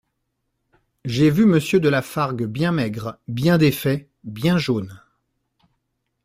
J'ai 1.05 1.29
vu 1.29 1.45
Monsieur 1.45 1.79
de 1.79 1.87
La 1.87 2.01
Fargue 2.01 2.45
bien 2.47 2.71
maigre, 2.71 3.19
bien 3.27 3.59
défait, 3.59 4.09
bien 4.23 4.57
jaune. 4.57 4.99